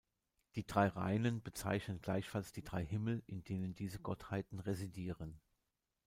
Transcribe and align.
Die 0.55 0.65
drei 0.65 0.87
Reinen 0.87 1.43
bezeichnen 1.43 2.01
gleichfalls 2.01 2.51
die 2.51 2.63
drei 2.63 2.83
Himmel, 2.83 3.21
in 3.27 3.43
denen 3.43 3.75
diese 3.75 3.99
Gottheiten 3.99 4.57
residieren. 4.59 5.39